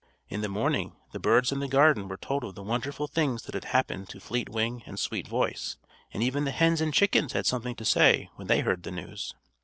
[0.29, 3.53] In the morning, the birds in the garden were told of the wonderful things that
[3.53, 5.77] had happened to Fleet Wing and Sweet Voice;
[6.11, 9.35] and even the hens and chickens had something to say when they heard the news.